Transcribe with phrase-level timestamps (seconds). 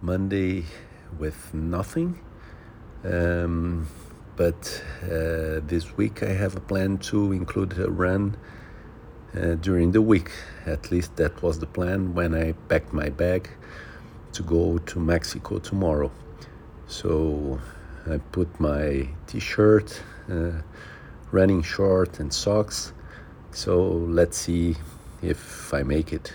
[0.00, 0.64] Monday
[1.18, 2.18] with nothing.
[3.04, 3.86] Um,
[4.36, 8.36] but uh, this week I have a plan to include a run
[9.36, 10.30] uh, during the week.
[10.66, 13.50] At least that was the plan when I packed my bag
[14.32, 16.10] to go to Mexico tomorrow.
[16.86, 17.60] So
[18.10, 20.50] I put my t shirt, uh,
[21.30, 22.92] running short, and socks.
[23.52, 24.76] So let's see
[25.22, 26.34] if I make it.